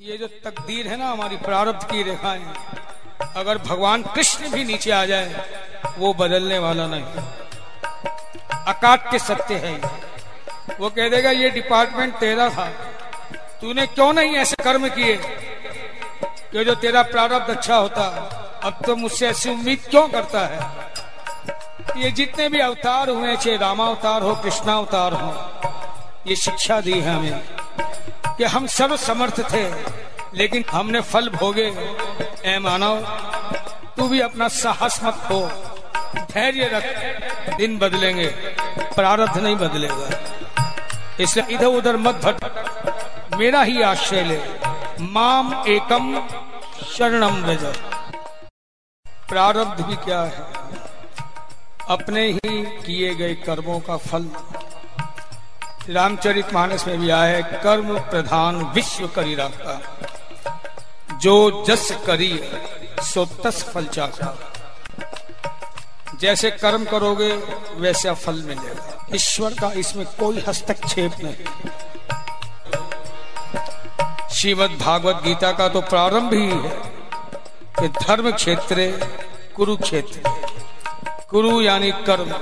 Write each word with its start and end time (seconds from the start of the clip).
ये 0.00 0.16
जो 0.16 0.26
तकदीर 0.44 0.86
है 0.88 0.96
ना 0.96 1.06
हमारी 1.06 1.36
प्रारब्ध 1.36 1.82
की 1.84 2.02
रेखाएँ, 2.02 2.44
अगर 3.36 3.58
भगवान 3.58 4.02
कृष्ण 4.02 4.50
भी 4.50 4.64
नीचे 4.64 4.90
आ 4.90 5.04
जाए, 5.04 5.44
वो 5.98 6.12
बदलने 6.14 6.58
वाला 6.58 6.86
नहीं। 6.86 7.04
अकाट 8.66 9.10
के 9.10 9.18
सत्य 9.18 9.54
है 9.54 9.74
वो 10.80 10.90
कह 10.90 11.08
देगा, 11.08 11.30
ये 11.30 11.50
डिपार्टमेंट 11.50 12.14
तेरा 12.14 12.48
था। 12.48 12.66
तूने 13.60 13.86
क्यों 13.86 14.12
नहीं 14.12 14.36
ऐसे 14.36 14.56
कर्म 14.64 14.88
किए? 14.88 15.16
कि 16.52 16.64
जो 16.64 16.74
तेरा 16.74 17.02
प्रारब्ध 17.02 17.56
अच्छा 17.56 17.76
होता, 17.76 18.04
अब 18.64 18.82
तो 18.86 18.96
मुझसे 18.96 19.28
ऐसी 19.28 19.50
उम्मीद 19.50 19.86
क्यों 19.90 20.08
करता 20.08 20.46
है? 20.46 22.02
ये 22.02 22.10
जितने 22.10 22.48
भी 22.48 22.60
अवतार 22.60 23.10
हुए 23.10 23.36
चाहे 23.36 23.56
रामावतार 23.56 24.22
हो, 24.22 24.34
कृष्णावतार 24.34 25.12
हो, 25.12 25.32
ये 26.26 26.36
शिक्षा 26.36 26.80
दी 26.80 27.00
है 27.00 27.16
हमें। 27.16 27.59
कि 28.40 28.46
हम 28.46 28.66
सर्व 28.66 28.96
समर्थ 28.96 29.40
थे, 29.52 29.62
लेकिन 30.34 30.64
हमने 30.70 31.00
फल 31.00 31.28
भोगे। 31.28 31.64
ए 32.44 32.58
मानव, 32.58 33.00
तू 33.96 34.06
भी 34.08 34.20
अपना 34.20 34.48
साहस 34.48 34.98
मत 35.04 35.18
हो 35.30 35.40
धैर्य 36.32 36.68
रख, 36.72 37.56
दिन 37.56 37.78
बदलेंगे, 37.78 38.26
प्रारब्ध 38.96 39.36
नहीं 39.38 39.56
बदलेगा। 39.56 40.08
इसलिए 41.20 41.54
इधर 41.54 41.66
उधर 41.66 41.96
मत 41.96 42.24
भट, 42.24 43.36
मेरा 43.36 43.62
ही 43.62 43.82
आश्रय 43.82 44.24
ले। 44.24 44.40
माम 45.10 45.52
एकम 45.68 46.12
शरणम 46.86 47.42
व्रज 47.42 47.64
प्रारब्ध 49.28 49.84
भी 49.84 49.96
क्या 49.96 50.22
है? 50.22 50.46
अपने 51.88 52.26
ही 52.28 52.62
किए 52.86 53.14
गए 53.14 53.34
कर्मों 53.34 53.80
का 53.80 53.96
फल। 53.96 54.30
रामचरित 55.90 56.52
मानस 56.54 56.86
में 56.86 56.98
भी 57.00 57.10
आया 57.10 57.36
है 57.36 57.42
कर्म 57.62 57.98
प्रधान 58.00 58.56
विश्व 58.74 59.06
करी 59.06 59.34
रखता 59.34 59.72
जो 61.22 61.64
जस 61.68 61.90
करी, 62.06 62.32
सो 63.02 63.24
तस 63.44 63.62
फल 63.64 63.86
चाहता 63.86 64.36
जैसे 66.20 66.50
कर्म 66.50 66.84
करोगे, 66.84 67.32
वैसा 67.76 68.12
फल 68.14 68.42
मिलेगा। 68.42 69.08
ईश्वर 69.14 69.54
का 69.54 69.70
इसमें 69.72 70.06
कोई 70.06 70.44
हस्तक्षेप 70.48 71.12
नहीं। 71.22 71.46
श्रीमद 74.30 74.78
भागवत 74.80 75.22
गीता 75.24 75.52
का 75.52 75.68
तो 75.68 75.80
प्रारंभ 75.80 76.34
ही 76.34 76.46
है 76.46 76.70
कि 77.78 77.88
धर्म 77.98 78.30
क्षेत्र, 78.32 78.76
कुरुक्षेत्र। 79.56 80.20
कुरु 81.30 81.60
यानी 81.60 81.90
कर्म। 82.06 82.34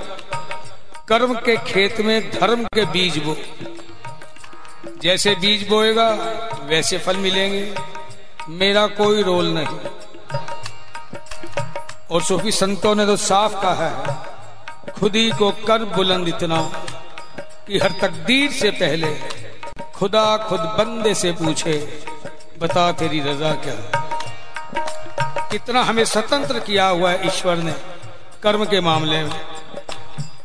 कर्म 1.08 1.34
के 1.34 1.56
खेत 1.56 2.00
में 2.00 2.30
धर्म 2.30 2.64
के 2.64 2.84
बीज 2.84 3.18
बो। 3.18 3.36
जैसे 5.02 5.34
बीज 5.34 5.68
बोएगा, 5.68 6.08
वैसे 6.64 6.98
फल 6.98 7.16
मिलेंगे। 7.16 7.74
मेरा 8.48 8.86
कोई 8.86 9.22
रोल 9.22 9.46
नहीं। 9.48 9.78
और 12.10 12.22
सूफी 12.22 12.52
संतों 12.52 12.94
ने 12.94 13.06
तो 13.06 13.16
साफ़ 13.16 13.52
कहा 13.52 13.86
है, 13.86 14.92
खुद 14.92 15.16
ही 15.16 15.30
को 15.30 15.50
कर 15.66 15.84
बुलंद 15.86 16.28
इतना 16.28 16.60
कि 17.66 17.78
हर 17.78 17.92
तकदीर 18.00 18.50
से 18.50 18.70
पहले 18.70 19.14
खुदा 19.94 20.36
खुद 20.38 20.60
बंदे 20.78 21.14
से 21.14 21.32
पूछे, 21.32 21.76
बता 22.58 22.90
तेरी 22.92 23.20
रजा 23.20 23.52
क्या 23.64 23.74
कितना 25.50 25.82
हमें 25.82 26.04
स्वतंत्र 26.04 26.58
किया 26.58 26.86
हुआ 26.86 27.10
है 27.10 27.26
ईश्वर 27.26 27.56
ने 27.58 27.74
कर्म 28.42 28.64
के 28.64 28.80
मामले 28.80 29.22
में। 29.24 29.57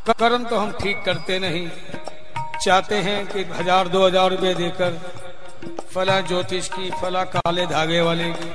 कर्म 0.09 0.43
तो 0.43 0.57
हम 0.57 0.71
ठीक 0.73 1.03
करते 1.05 1.37
नहीं। 1.39 1.67
चाहते 2.63 2.95
हैं 2.97 3.25
कि 3.27 3.43
हज़ार, 3.51 3.87
दो 3.87 4.05
हज़ार 4.07 4.29
रुपये 4.29 4.53
देकर 4.53 4.99
फला 5.93 6.19
ज्योतिष 6.21 6.67
की, 6.67 6.89
फला 6.91 7.23
काले 7.25 7.65
धागे 7.65 8.01
वाले 8.01 8.31
की, 8.31 8.51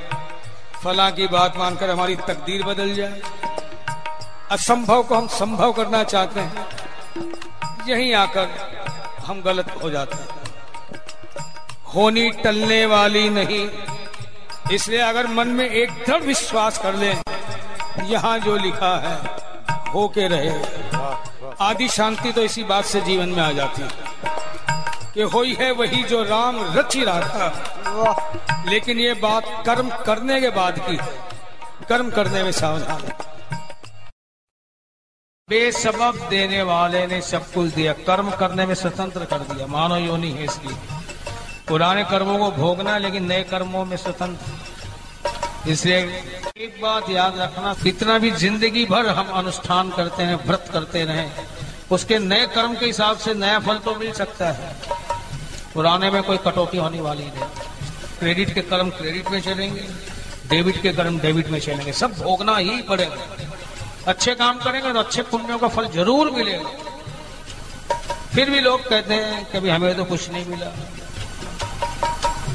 फला 0.82 1.08
की 1.10 1.26
बात 1.26 1.56
मानकर 1.56 1.90
हमारी 1.90 2.16
तकदीर 2.18 2.62
बदल 2.62 2.94
जाए। 2.94 3.20
असंभव 4.50 5.02
को 5.02 5.14
हम 5.14 5.26
संभव 5.28 5.72
करना 5.72 6.02
चाहते 6.04 6.40
हैं। 6.40 6.66
यहीं 7.88 8.12
आकर 8.14 8.48
हम 9.26 9.42
गलत 9.42 9.74
हो 9.82 9.90
जाते 9.90 10.16
हैं। 10.16 10.28
होनी 11.94 12.30
टलने 12.44 12.84
वाली 12.86 13.28
नहीं। 13.30 13.68
इसलिए 14.72 15.00
अगर 15.00 15.26
मन 15.26 15.48
में 15.48 15.68
एक 15.68 15.90
दृढ़ 16.06 16.22
विश्वास 16.22 16.78
कर 16.78 16.94
लें, 16.94 17.22
यहाँ 18.06 18.38
जो 18.38 18.56
लिखा 18.56 18.96
है 18.98 19.16
हो 19.90 20.06
के 20.08 20.28
रहे। 20.28 20.50
आदि 21.60 21.88
शांति 21.88 22.32
तो 22.32 22.42
इसी 22.42 22.64
बात 22.64 22.84
से 22.84 23.00
जीवन 23.00 23.28
में 23.28 23.42
आ 23.42 23.52
जाती 23.52 23.82
है 23.82 23.88
कि 25.14 25.22
होई 25.22 25.54
है 25.54 25.70
वही 25.72 26.02
जो 26.02 26.22
राम 26.22 26.78
रची 26.78 27.04
रहा 27.04 27.20
था। 27.20 28.64
लेकिन 28.70 28.98
ये 28.98 29.14
बात 29.14 29.44
कर्म 29.66 29.90
करने 30.04 30.40
के 30.40 30.50
बाद 30.50 30.78
की 30.78 30.96
है। 30.96 31.08
कर्म 31.88 32.10
करने 32.10 32.42
में 32.42 32.52
सावधान 32.52 33.02
बेसबब 35.48 36.28
देने 36.30 36.62
वाले 36.62 37.06
ने 37.06 37.20
सब 37.22 37.52
कुछ 37.52 37.70
दिया। 37.70 37.92
कर्म 37.92 38.30
करने 38.30 38.66
में 38.66 38.74
स्वतंत्र 38.74 39.24
कर 39.24 39.38
दिया। 39.38 39.66
मानो 39.66 39.96
योनि 39.96 40.30
है 40.30 40.44
इसकी। 40.44 40.76
पुराने 41.68 42.04
कर्मों 42.04 42.38
को 42.38 42.50
भोगना, 42.50 42.98
लेकिन 42.98 43.24
नए 43.24 43.42
कर्मों 43.42 43.84
में 43.84 43.96
स्वतंत्र। 43.96 44.52
इसलिए 45.68 45.98
एक 46.58 46.80
बात 46.82 47.08
याद 47.10 47.38
रखना 47.38 47.72
कितना 47.82 48.18
भी 48.18 48.30
ज़िंदगी 48.32 48.84
भर 48.86 49.06
हम 49.08 49.28
अनुष्ठान 49.38 49.90
करते 49.90 50.22
हैं, 50.22 50.36
व्रत 50.46 50.68
करते 50.72 51.04
रहे, 51.04 51.26
उसके 51.90 52.18
नए 52.20 52.46
कर्म 52.54 52.74
के 52.74 52.86
हिसाब 52.86 53.16
से 53.18 53.34
नया 53.36 53.58
फल 53.60 53.78
तो 53.84 53.94
मिल 53.96 54.12
सकता 54.12 54.50
है। 54.52 54.72
पुराने 55.74 56.10
में 56.10 56.22
कोई 56.22 56.36
कटौती 56.46 56.78
होने 56.78 57.00
वाली 57.00 57.24
नहीं। 57.24 57.48
क्रेडिट 58.18 58.54
के 58.54 58.62
कर्म 58.64 58.90
क्रेडिट 58.92 59.30
में 59.30 59.40
चलेंगे, 59.42 59.84
डेबिट 60.50 60.82
के 60.82 60.92
कर्म 60.92 61.18
डेबिट 61.20 61.48
में 61.48 61.60
चलेंगे। 61.60 61.92
सब 61.94 62.18
भोगना 62.18 62.56
ही 62.56 62.82
पड़ेगा। 62.82 63.26
अच्छे 64.08 64.34
काम 64.34 64.58
करेंगे 64.58 64.92
तो 64.92 64.98
अच्छे 64.98 65.22
पुण्यों 65.24 65.58
का 65.58 65.68
फल 65.68 65.88
ज़रूर 65.94 66.30
मिलेगा। 66.30 66.70
फिर 68.34 68.50
भी 68.50 68.60
लोग 68.60 68.88
कहते 68.88 69.14
हैं 69.14 69.44
कि 69.52 69.60
भाई 69.60 69.70
हमें 69.70 69.96
तो 69.96 70.04
कुछ 70.06 70.30
नहीं 70.30 70.46
मिला। 70.46 70.72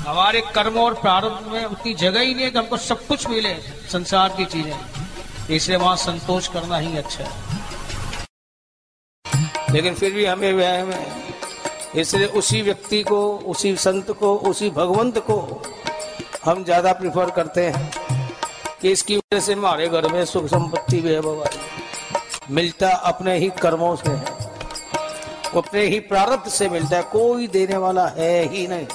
हमारे 0.05 0.39
कर्म 0.55 0.77
और 0.79 0.93
प्रारंभ 0.93 1.47
में 1.51 1.63
उतनी 1.65 1.93
जगह 1.93 2.19
ही 2.19 2.33
नहीं 2.33 2.45
है 2.45 2.49
कि 2.51 2.57
हमको 2.57 2.77
सब 2.77 3.05
कुछ 3.07 3.27
मिले, 3.27 3.53
संसार 3.91 4.29
की 4.29 4.45
चीज़ें। 4.45 5.53
इसलिए 5.55 5.77
वहाँ 5.77 5.95
संतोष 5.95 6.47
करना 6.47 6.77
ही 6.77 6.97
अच्छा 6.97 7.23
है। 7.23 7.31
लेकिन 9.73 9.93
फिर 9.93 10.11
भी 10.13 10.25
हमें 10.25 10.53
व्यायाम 10.53 10.91
है। 10.91 12.01
इसलिए 12.01 12.27
उसी 12.27 12.61
व्यक्ति 12.61 13.01
को, 13.03 13.21
उसी 13.37 13.75
संत 13.75 14.11
को, 14.11 14.35
उसी 14.49 14.69
भगवंत 14.69 15.17
को 15.29 15.61
हम 16.45 16.63
ज़्यादा 16.63 16.93
प्रिफर 16.93 17.29
करते 17.29 17.65
हैं 17.67 17.91
कि 18.81 18.91
इसकी 18.91 19.17
वजह 19.17 19.39
से 19.39 19.53
हमारे 19.53 19.87
घर 19.87 20.11
में 20.13 20.23
सुख 20.25 20.45
संपत्ति 20.47 21.01
भी 21.01 21.13
है 21.13 21.21
भगवान 21.21 22.51
मिलता 22.51 22.89
अपने 23.05 23.37
ही 23.37 23.49
कर्मों 23.61 23.95
से 23.95 24.09
है। 24.09 24.41
अपने 25.55 25.85
ही 25.85 25.99
प्रारब्ध 26.05 26.49
से 26.49 26.69
मिलता 26.69 26.97
है। 26.97 27.03
कोई 27.11 27.47
देने 27.47 27.77
वाला 27.77 28.07
है 28.17 28.47
ही 28.49 28.67
नहीं। 28.67 28.87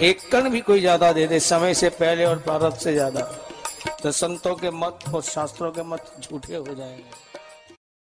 एक 0.00 0.20
कण 0.32 0.48
भी 0.50 0.60
कोई 0.60 0.80
ज़्यादा 0.80 1.12
दे 1.12 1.26
दे, 1.26 1.40
समय 1.40 1.74
से 1.74 1.88
पहले 1.90 2.24
और 2.24 2.38
प्रारब्ध 2.38 2.76
से 2.76 2.92
ज़्यादा। 2.92 3.20
तो 4.02 4.10
संतों 4.12 4.54
के 4.54 4.70
मत 4.70 4.98
और 5.14 5.22
शास्त्रों 5.22 5.70
के 5.72 5.82
मत 5.82 6.12
झूठे 6.22 6.54
हो 6.56 6.74
जाएँगे। 6.74 7.31